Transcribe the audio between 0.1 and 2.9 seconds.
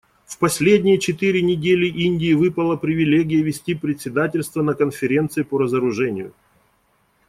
В последние четыре недели Индии выпала